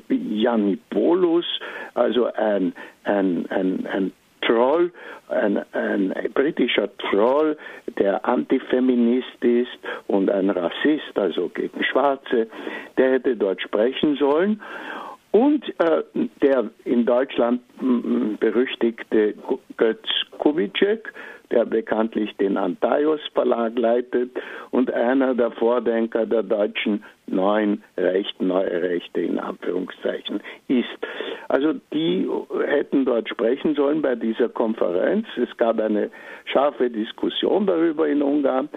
Janipoulos, 0.09 1.47
also 1.95 2.27
ein, 2.35 2.75
ein, 3.05 3.47
ein, 3.51 3.87
ein 3.87 4.13
Troll, 4.43 4.93
ein, 5.29 5.65
ein 5.73 6.13
britischer 6.35 6.89
Troll, 6.99 7.57
der 7.99 8.25
Antifeminist 8.27 9.43
ist 9.43 9.71
und 10.09 10.31
ein 10.31 10.51
Rassist, 10.51 11.17
also 11.17 11.49
gegen 11.49 11.83
Schwarze, 11.85 12.49
der 12.99 13.13
hätte 13.13 13.37
dort 13.37 13.63
sprechen 13.63 14.17
sollen. 14.17 14.61
Und 15.33 15.65
äh, 15.81 16.03
der 16.43 16.71
in 16.85 17.07
Deutschland 17.07 17.63
berüchtigte 18.39 19.35
Götz 19.77 20.07
Kubitschek, 20.39 21.13
der 21.51 21.65
bekanntlich 21.65 22.35
den 22.37 22.57
Antaios 22.57 23.21
Verlag 23.35 23.79
leitet 23.79 24.31
und 24.71 24.93
einer 24.93 25.35
der 25.35 25.51
Vordenker 25.53 26.27
der 26.27 26.43
deutschen 26.43 27.05
neuen 27.27 27.83
Rechte, 27.97 28.45
neue 28.45 28.83
Rechte 28.83 29.21
in 29.21 29.39
Anführungszeichen 29.39 30.41
ist. 30.69 30.87
Also 31.49 31.75
die 31.93 32.29
hätten 32.67 33.05
dort 33.05 33.29
sprechen 33.29 33.75
sollen 33.75 34.03
bei 34.03 34.15
dieser 34.15 34.49
Konferenz. 34.49 35.27
Es 35.37 35.55
gab 35.57 35.81
eine 35.81 36.11
scharfe 36.47 36.91
Diskussion 36.91 37.67
darüber 37.67 38.09
in 38.09 38.23
Ungarn. 38.23 38.69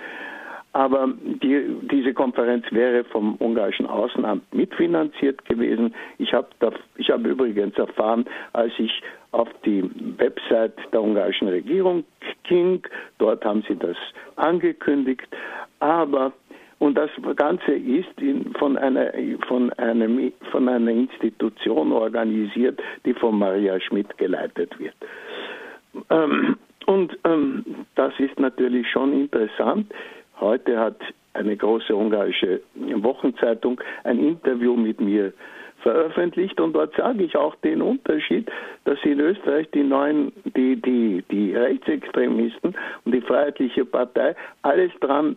Aber 0.75 1.07
die, 1.41 1.67
diese 1.89 2.13
Konferenz 2.13 2.65
wäre 2.69 3.05
vom 3.05 3.35
ungarischen 3.35 3.85
Außenamt 3.85 4.53
mitfinanziert 4.53 5.45
gewesen. 5.45 5.95
Ich 6.17 6.33
habe 6.33 6.49
hab 6.61 7.25
übrigens 7.25 7.77
erfahren, 7.77 8.25
als 8.51 8.73
ich 8.77 8.91
auf 9.31 9.47
die 9.65 9.89
Website 10.17 10.73
der 10.91 11.01
ungarischen 11.01 11.47
Regierung 11.47 12.03
ging, 12.43 12.81
dort 13.19 13.45
haben 13.45 13.63
sie 13.69 13.77
das 13.77 13.95
angekündigt. 14.35 15.29
Aber 15.79 16.33
und 16.79 16.95
das 16.95 17.09
Ganze 17.37 17.71
ist 17.71 18.19
in, 18.19 18.53
von, 18.59 18.77
einer, 18.77 19.13
von, 19.47 19.71
einem, 19.73 20.33
von 20.51 20.67
einer 20.67 20.91
Institution 20.91 21.93
organisiert, 21.93 22.81
die 23.05 23.13
von 23.13 23.39
Maria 23.39 23.79
Schmidt 23.79 24.17
geleitet 24.17 24.77
wird. 24.77 24.95
Ähm, 26.09 26.57
und 26.85 27.17
ähm, 27.23 27.63
das 27.95 28.13
ist 28.19 28.37
natürlich 28.39 28.87
schon 28.91 29.13
interessant. 29.13 29.91
Heute 30.39 30.79
hat 30.79 30.97
eine 31.33 31.55
große 31.55 31.95
ungarische 31.95 32.61
Wochenzeitung 32.75 33.79
ein 34.03 34.19
Interview 34.19 34.75
mit 34.75 34.99
mir 35.01 35.33
veröffentlicht 35.85 36.59
und 36.59 36.73
dort 36.73 36.95
sage 36.95 37.23
ich 37.23 37.37
auch 37.37 37.53
den 37.57 37.79
Unterschied, 37.79 38.49
dass 38.85 38.97
in 39.03 39.19
Österreich 39.19 39.69
die 39.71 39.83
neuen, 39.83 40.31
die, 40.57 40.81
die, 40.81 41.23
die 41.29 41.55
Rechtsextremisten 41.55 42.75
und 43.05 43.11
die 43.11 43.21
Freiheitliche 43.21 43.85
Partei 43.85 44.35
alles 44.63 44.91
dran 44.99 45.35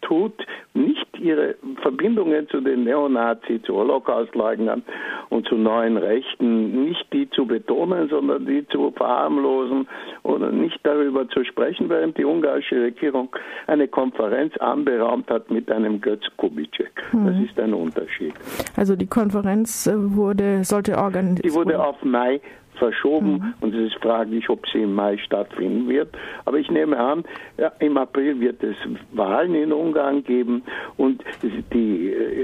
tut, 0.00 0.32
nicht 0.72 1.06
ihre 1.18 1.56
Verbindungen 1.82 2.48
zu 2.48 2.62
den 2.62 2.84
Neonazis, 2.84 3.60
zu 3.62 3.74
Holocaustleugnern 3.74 4.82
und 5.28 5.46
zu 5.46 5.56
neuen 5.56 5.98
Rechten, 5.98 6.84
nicht 6.84 7.06
die 7.12 7.28
zu 7.28 7.44
betonen, 7.44 8.08
sondern 8.08 8.46
die 8.46 8.66
zu 8.68 8.92
verharmlosen 8.92 9.86
oder 10.22 10.50
nicht 10.50 10.80
darüber 10.82 11.28
zu 11.28 11.44
sprechen, 11.44 11.90
während 11.90 12.16
die 12.16 12.24
ungarische 12.24 12.80
Regierung 12.80 13.28
eine 13.66 13.86
Konferenz 13.86 14.56
anberaumt 14.56 15.30
hat 15.30 15.50
mit 15.50 15.70
einem 15.70 16.00
Götz 16.00 16.24
Kubitschek. 16.38 16.90
Das 17.12 17.36
ist 17.44 17.60
ein 17.60 17.74
Unterschied. 17.74 18.32
Also 18.76 18.96
die 18.96 19.06
Konferenz 19.06 19.89
wurde, 19.96 20.64
sollte 20.64 20.98
organisiert. 20.98 21.44
Die 21.44 21.54
wurde 21.54 21.82
auf 21.82 22.02
Mai 22.02 22.40
verschoben 22.80 23.32
mhm. 23.32 23.54
und 23.60 23.74
es 23.74 23.92
ist 23.92 24.02
fraglich, 24.02 24.48
ob 24.50 24.66
sie 24.68 24.82
im 24.82 24.94
Mai 24.94 25.18
stattfinden 25.18 25.88
wird. 25.88 26.08
Aber 26.44 26.58
ich 26.58 26.70
nehme 26.70 26.98
an, 26.98 27.24
ja, 27.58 27.70
im 27.78 27.96
April 27.96 28.40
wird 28.40 28.62
es 28.64 28.76
Wahlen 29.12 29.54
in 29.54 29.72
Ungarn 29.72 30.24
geben 30.24 30.62
und 30.96 31.22
die, 31.42 31.62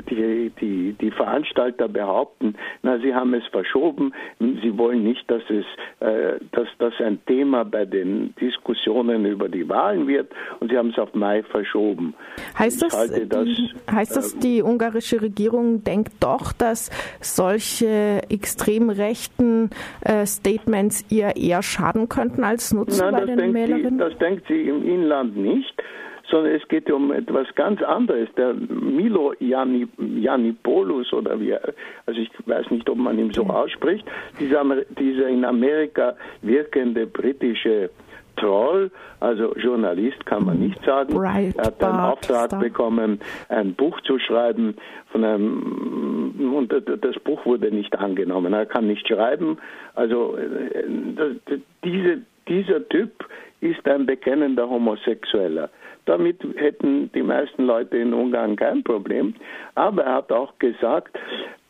die, 0.08 0.52
die, 0.60 0.92
die 0.92 1.10
Veranstalter 1.10 1.88
behaupten, 1.88 2.54
na, 2.82 2.98
sie 2.98 3.14
haben 3.14 3.34
es 3.34 3.46
verschoben, 3.46 4.12
sie 4.38 4.78
wollen 4.78 5.02
nicht, 5.02 5.28
dass 5.30 5.42
es 5.48 5.64
äh, 6.00 6.38
dass 6.52 6.68
das 6.78 6.92
ein 7.00 7.24
Thema 7.24 7.64
bei 7.64 7.86
den 7.86 8.34
Diskussionen 8.38 9.24
über 9.24 9.48
die 9.48 9.66
Wahlen 9.66 10.06
wird 10.06 10.30
und 10.60 10.70
sie 10.70 10.76
haben 10.76 10.90
es 10.90 10.98
auf 10.98 11.14
Mai 11.14 11.42
verschoben. 11.42 12.14
Heißt 12.58 12.82
das, 12.82 12.92
das 13.28 13.48
heißt 13.90 14.16
das, 14.16 14.34
äh, 14.34 14.38
die 14.40 14.62
ungarische 14.62 15.22
Regierung 15.22 15.84
denkt 15.84 16.12
doch, 16.20 16.52
dass 16.52 16.90
solche 17.20 18.20
extrem 18.28 18.90
rechten 18.90 19.70
äh, 20.02 20.25
Statements 20.26 21.04
ihr 21.10 21.36
eher 21.36 21.62
schaden 21.62 22.08
könnten 22.08 22.44
als 22.44 22.72
nutzen 22.72 23.10
Nein, 23.10 23.26
bei 23.26 23.34
den 23.34 23.54
Wählerinnen? 23.54 23.98
Sie, 23.98 23.98
das 23.98 24.18
denkt 24.18 24.46
sie 24.48 24.68
im 24.68 24.84
Inland 24.84 25.36
nicht 25.36 25.82
sondern 26.30 26.54
es 26.54 26.66
geht 26.68 26.90
um 26.90 27.12
etwas 27.12 27.46
ganz 27.54 27.82
anderes. 27.82 28.28
Der 28.36 28.54
Milo 28.54 29.32
Janipolus 29.38 31.12
oder 31.12 31.38
wie, 31.40 31.54
also 31.54 32.20
ich 32.20 32.30
weiß 32.46 32.70
nicht, 32.70 32.88
ob 32.88 32.98
man 32.98 33.18
ihn 33.18 33.32
so 33.32 33.44
ausspricht, 33.44 34.04
dieser, 34.40 34.64
dieser 34.98 35.28
in 35.28 35.44
Amerika 35.44 36.16
wirkende 36.42 37.06
britische 37.06 37.90
Troll, 38.36 38.90
also 39.20 39.54
Journalist 39.56 40.24
kann 40.26 40.44
man 40.44 40.58
nicht 40.58 40.82
sagen. 40.84 41.14
Bright 41.14 41.56
er 41.56 41.66
hat 41.66 41.82
einen 41.82 42.00
Auftrag 42.00 42.46
Star. 42.46 42.60
bekommen, 42.60 43.20
ein 43.48 43.74
Buch 43.74 44.00
zu 44.02 44.18
schreiben 44.18 44.76
von 45.10 45.24
einem 45.24 46.52
und 46.54 46.72
das 46.72 47.18
Buch 47.24 47.44
wurde 47.46 47.70
nicht 47.70 47.96
angenommen. 47.98 48.52
Er 48.52 48.66
kann 48.66 48.86
nicht 48.86 49.06
schreiben. 49.08 49.58
Also 49.94 50.36
äh, 50.36 51.58
diese, 51.84 52.22
dieser 52.48 52.88
Typ 52.88 53.26
ist 53.60 53.86
ein 53.88 54.06
bekennender 54.06 54.68
Homosexueller. 54.68 55.70
Damit 56.04 56.40
hätten 56.56 57.10
die 57.12 57.22
meisten 57.22 57.64
Leute 57.64 57.96
in 57.96 58.14
Ungarn 58.14 58.56
kein 58.56 58.84
Problem. 58.84 59.34
Aber 59.74 60.04
er 60.04 60.14
hat 60.14 60.32
auch 60.32 60.56
gesagt, 60.58 61.18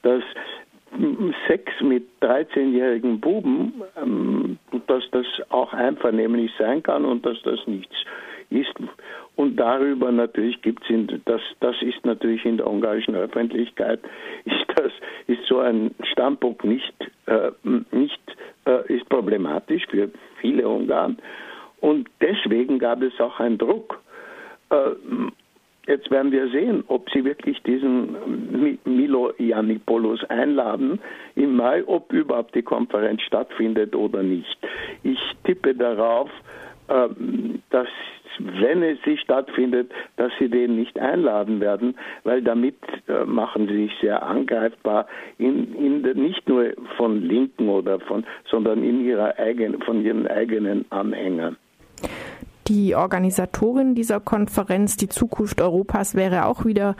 dass 0.02 0.22
Sex 1.46 1.72
mit 1.80 2.04
13-jährigen 2.22 3.20
Buben, 3.20 3.82
ähm, 4.00 4.58
dass 4.86 5.04
das 5.10 5.26
auch 5.50 5.72
einvernehmlich 5.72 6.50
sein 6.58 6.82
kann 6.82 7.04
und 7.04 7.24
dass 7.24 7.40
das 7.42 7.66
nichts 7.66 7.94
ist. 8.50 8.72
Und 9.36 9.56
darüber 9.56 10.10
natürlich 10.12 10.60
gibt 10.62 10.88
es, 10.88 11.20
das, 11.24 11.40
das 11.60 11.76
ist 11.82 12.04
natürlich 12.04 12.44
in 12.44 12.56
der 12.56 12.66
ungarischen 12.66 13.14
Öffentlichkeit, 13.14 14.00
ist 14.44 14.66
das, 14.76 14.92
ist 15.26 15.44
so 15.46 15.58
ein 15.58 15.94
Standpunkt 16.12 16.64
nicht, 16.64 16.94
äh, 17.26 17.50
nicht, 17.90 18.20
äh, 18.66 18.92
ist 18.92 19.08
problematisch 19.08 19.86
für 19.90 20.10
viele 20.40 20.68
Ungarn. 20.68 21.18
Und 21.80 22.08
deswegen 22.20 22.78
gab 22.78 23.02
es 23.02 23.18
auch 23.20 23.38
einen 23.38 23.58
Druck 23.58 24.00
äh, 24.70 24.76
jetzt 25.86 26.10
werden 26.10 26.32
wir 26.32 26.48
sehen, 26.48 26.84
ob 26.88 27.10
sie 27.10 27.24
wirklich 27.24 27.62
diesen 27.62 28.80
Milo 28.84 29.32
Yiannopoulos 29.38 30.24
einladen 30.24 31.00
im 31.34 31.56
Mai, 31.56 31.82
ob 31.86 32.12
überhaupt 32.12 32.54
die 32.54 32.62
Konferenz 32.62 33.22
stattfindet 33.22 33.94
oder 33.94 34.22
nicht. 34.22 34.58
Ich 35.02 35.18
tippe 35.44 35.74
darauf, 35.74 36.30
äh, 36.88 37.08
dass 37.70 37.88
wenn 38.38 38.82
es 38.82 38.98
sie 39.04 39.16
stattfindet, 39.16 39.90
dass 40.16 40.30
sie 40.38 40.48
den 40.48 40.76
nicht 40.76 40.98
einladen 40.98 41.60
werden, 41.60 41.96
weil 42.24 42.42
damit 42.42 42.76
äh, 43.08 43.24
machen 43.24 43.68
sie 43.68 43.86
sich 43.86 43.92
sehr 44.00 44.22
angreifbar, 44.22 45.06
in, 45.38 45.74
in, 45.74 46.02
nicht 46.22 46.48
nur 46.48 46.72
von 46.96 47.22
Linken 47.22 47.68
oder 47.68 47.98
von, 48.00 48.24
sondern 48.50 48.82
in 48.82 49.04
ihrer 49.04 49.38
eigenen, 49.38 49.80
von 49.82 50.04
ihren 50.04 50.26
eigenen 50.26 50.84
Anhängern. 50.90 51.56
Die 52.68 52.96
Organisatorin 52.96 53.94
dieser 53.94 54.18
Konferenz, 54.18 54.96
die 54.96 55.08
Zukunft 55.08 55.60
Europas, 55.60 56.14
wäre 56.14 56.46
auch 56.46 56.64
wieder 56.64 56.96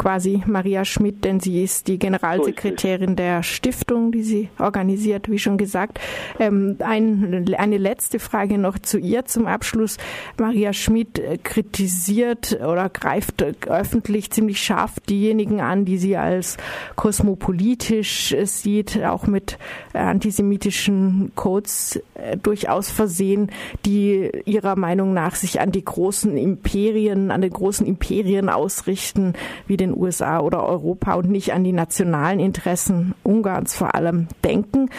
quasi 0.00 0.42
Maria 0.46 0.86
Schmidt, 0.86 1.26
denn 1.26 1.40
sie 1.40 1.62
ist 1.62 1.86
die 1.86 1.98
Generalsekretärin 1.98 3.16
der 3.16 3.42
Stiftung, 3.42 4.12
die 4.12 4.22
sie 4.22 4.48
organisiert, 4.58 5.30
wie 5.30 5.38
schon 5.38 5.58
gesagt. 5.58 6.00
Ähm, 6.38 6.76
ein, 6.78 7.54
eine 7.58 7.76
letzte 7.76 8.18
Frage 8.18 8.56
noch 8.56 8.78
zu 8.78 8.98
ihr 8.98 9.26
zum 9.26 9.46
Abschluss. 9.46 9.98
Maria 10.38 10.72
Schmidt 10.72 11.22
kritisiert 11.44 12.58
oder 12.62 12.88
greift 12.88 13.42
öffentlich 13.68 14.30
ziemlich 14.30 14.62
scharf 14.62 15.00
diejenigen 15.00 15.60
an, 15.60 15.84
die 15.84 15.98
sie 15.98 16.16
als 16.16 16.56
kosmopolitisch 16.96 18.34
sieht, 18.44 19.04
auch 19.04 19.26
mit 19.26 19.58
antisemitischen 19.92 21.32
Codes 21.34 22.00
äh, 22.14 22.38
durchaus 22.38 22.90
versehen, 22.90 23.50
die 23.84 24.30
ihrer 24.46 24.76
Meinung 24.76 25.12
nach 25.12 25.34
sich 25.34 25.60
an 25.60 25.72
die 25.72 25.84
großen 25.84 26.38
Imperien, 26.38 27.30
an 27.30 27.42
den 27.42 27.50
großen 27.50 27.86
Imperien 27.86 28.48
ausrichten, 28.48 29.34
wie 29.66 29.76
den 29.76 29.89
den 29.90 30.00
USA 30.00 30.40
oder 30.40 30.66
Europa 30.66 31.14
und 31.14 31.30
nicht 31.30 31.52
an 31.52 31.64
die 31.64 31.72
nationalen 31.72 32.40
Interessen 32.40 33.14
Ungarns 33.22 33.74
vor 33.74 33.94
allem 33.94 34.28
denken. 34.44 34.90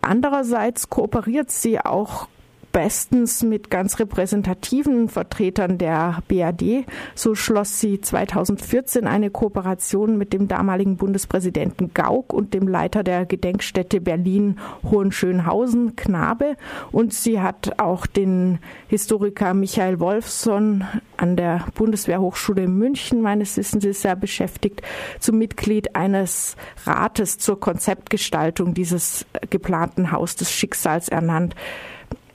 Andererseits 0.00 0.88
kooperiert 0.88 1.50
sie 1.50 1.80
auch 1.80 2.28
bestens 2.72 3.42
mit 3.42 3.70
ganz 3.70 3.98
repräsentativen 3.98 5.08
Vertretern 5.08 5.78
der 5.78 6.22
BRD. 6.28 6.84
So 7.14 7.34
schloss 7.34 7.80
sie 7.80 8.00
2014 8.00 9.06
eine 9.06 9.30
Kooperation 9.30 10.18
mit 10.18 10.32
dem 10.32 10.48
damaligen 10.48 10.96
Bundespräsidenten 10.96 11.92
Gauck 11.94 12.32
und 12.32 12.54
dem 12.54 12.68
Leiter 12.68 13.02
der 13.02 13.26
Gedenkstätte 13.26 14.00
Berlin 14.00 14.58
Hohenschönhausen 14.88 15.96
Knabe. 15.96 16.56
Und 16.92 17.14
sie 17.14 17.40
hat 17.40 17.78
auch 17.78 18.06
den 18.06 18.58
Historiker 18.88 19.54
Michael 19.54 20.00
Wolfson 20.00 20.84
an 21.16 21.36
der 21.36 21.66
Bundeswehrhochschule 21.74 22.68
München 22.68 23.22
meines 23.22 23.56
Wissens 23.56 23.84
ist 23.84 24.04
er 24.04 24.16
beschäftigt, 24.16 24.82
zum 25.18 25.38
Mitglied 25.38 25.96
eines 25.96 26.56
Rates 26.84 27.38
zur 27.38 27.58
Konzeptgestaltung 27.58 28.74
dieses 28.74 29.26
geplanten 29.50 30.12
Haus 30.12 30.36
des 30.36 30.52
Schicksals 30.52 31.08
ernannt. 31.08 31.54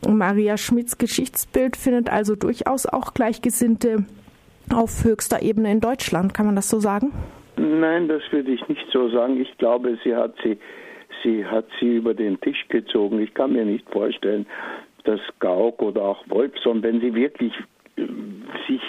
Maria 0.08 0.58
Schmidts 0.58 0.98
Geschichtsbild 0.98 1.76
findet 1.76 2.10
also 2.10 2.36
durchaus 2.36 2.86
auch 2.86 3.13
Gleichgesinnte 3.13 4.06
auf 4.74 5.04
höchster 5.04 5.42
Ebene 5.42 5.72
in 5.72 5.80
Deutschland. 5.80 6.34
Kann 6.34 6.46
man 6.46 6.56
das 6.56 6.70
so 6.70 6.80
sagen? 6.80 7.12
Nein, 7.58 8.08
das 8.08 8.22
würde 8.32 8.52
ich 8.52 8.68
nicht 8.68 8.86
so 8.92 9.10
sagen. 9.10 9.39
Ich 9.39 9.58
glaube, 9.58 9.98
sie 10.04 10.16
hat 10.16 10.34
sie, 10.44 10.58
sie 11.24 11.46
hat 11.46 11.66
sie 11.80 11.98
über 11.98 12.13
den 12.13 12.39
Tisch 12.42 12.68
gezogen. 12.70 13.20
Ich 13.20 13.34
kann 13.34 13.54
mir 13.54 13.66
nicht 13.66 13.89
vorstellen, 13.89 14.46
dass 15.04 15.20
Gauck 15.39 15.82
oder 15.82 16.02
auch 16.02 16.24
Wolfson, 16.28 16.82
wenn 16.82 17.02
sie 17.02 17.13
wirklich 17.13 17.54
äh, 17.98 18.08
sich 18.68 18.82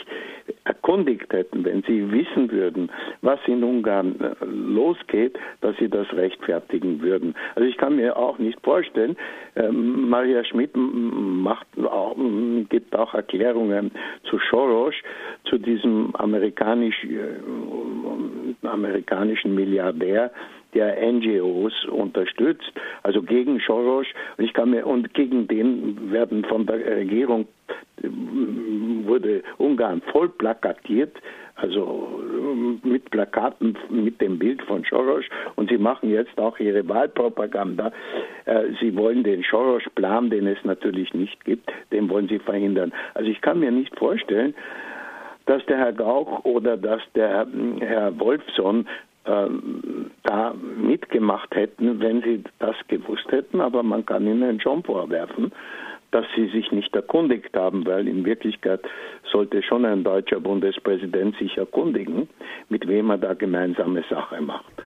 erkundigt 0.84 1.32
hätten, 1.32 1.64
wenn 1.64 1.82
sie 1.82 2.10
wissen 2.12 2.50
würden, 2.50 2.90
was 3.22 3.40
in 3.46 3.64
Ungarn 3.64 4.16
äh, 4.20 4.44
losgeht, 4.44 5.38
dass 5.62 5.74
sie 5.78 5.88
das 5.88 6.06
rechtfertigen 6.12 7.00
würden. 7.00 7.34
Also 7.54 7.66
ich 7.68 7.78
kann 7.78 7.96
mir 7.96 8.16
auch 8.16 8.38
nicht 8.38 8.60
vorstellen, 8.62 9.16
ähm, 9.56 10.10
Maria 10.10 10.44
Schmidt 10.44 10.72
macht 10.76 11.66
auch, 11.78 12.14
gibt 12.68 12.94
auch 12.94 13.14
Erklärungen 13.14 13.92
zu 14.28 14.38
Soros, 14.50 14.94
zu 15.44 15.56
diesem 15.56 16.14
amerikanisch, 16.16 17.02
äh, 17.04 18.66
amerikanischen 18.66 19.54
Milliardär, 19.54 20.30
der 20.74 20.96
NGOs 21.12 21.84
unterstützt, 21.86 22.72
also 23.02 23.22
gegen 23.22 23.60
Soros. 23.60 24.06
Und 24.36 24.44
ich 24.44 24.52
kann 24.52 24.70
mir 24.70 24.86
und 24.86 25.14
gegen 25.14 25.48
den 25.48 26.10
werden 26.12 26.44
von 26.44 26.66
der 26.66 26.84
Regierung 26.96 27.46
wurde 28.02 29.42
Ungarn 29.58 30.02
voll 30.12 30.28
plakatiert, 30.28 31.16
also 31.56 32.20
mit 32.82 33.10
Plakaten 33.10 33.78
mit 33.88 34.20
dem 34.20 34.38
Bild 34.38 34.62
von 34.62 34.84
Soros 34.88 35.24
und 35.54 35.70
sie 35.70 35.78
machen 35.78 36.10
jetzt 36.10 36.38
auch 36.38 36.58
ihre 36.58 36.86
Wahlpropaganda. 36.88 37.92
Äh, 38.44 38.64
sie 38.80 38.96
wollen 38.96 39.22
den 39.22 39.44
Soros-Plan, 39.48 40.30
den 40.30 40.46
es 40.46 40.58
natürlich 40.64 41.14
nicht 41.14 41.44
gibt, 41.44 41.72
den 41.92 42.08
wollen 42.08 42.28
sie 42.28 42.40
verhindern. 42.40 42.92
Also 43.14 43.30
ich 43.30 43.40
kann 43.40 43.60
mir 43.60 43.70
nicht 43.70 43.96
vorstellen, 43.96 44.54
dass 45.46 45.64
der 45.66 45.78
Herr 45.78 45.92
Gauch 45.92 46.44
oder 46.44 46.76
dass 46.76 47.02
der 47.14 47.46
Herr 47.80 48.18
Wolfson 48.18 48.86
ähm, 49.26 50.10
da 50.22 50.54
mitgemacht 50.54 51.54
hätten, 51.54 52.00
wenn 52.00 52.22
sie 52.22 52.42
das 52.58 52.76
gewusst 52.88 53.30
hätten, 53.30 53.60
aber 53.60 53.82
man 53.82 54.04
kann 54.04 54.26
ihnen 54.26 54.60
schon 54.60 54.82
vorwerfen, 54.82 55.52
dass 56.10 56.26
sie 56.36 56.48
sich 56.48 56.70
nicht 56.70 56.94
erkundigt 56.94 57.56
haben, 57.56 57.84
weil 57.86 58.06
in 58.06 58.24
Wirklichkeit 58.24 58.80
sollte 59.32 59.62
schon 59.62 59.84
ein 59.84 60.04
deutscher 60.04 60.40
Bundespräsident 60.40 61.36
sich 61.38 61.56
erkundigen, 61.56 62.28
mit 62.68 62.86
wem 62.86 63.10
er 63.10 63.18
da 63.18 63.34
gemeinsame 63.34 64.04
Sache 64.08 64.40
macht. 64.40 64.74